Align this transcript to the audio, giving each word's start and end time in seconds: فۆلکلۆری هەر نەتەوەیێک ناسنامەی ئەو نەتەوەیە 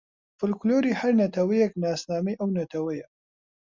فۆلکلۆری 0.39 0.97
هەر 0.99 1.13
نەتەوەیێک 1.21 1.73
ناسنامەی 1.83 2.39
ئەو 2.39 2.49
نەتەوەیە 2.59 3.05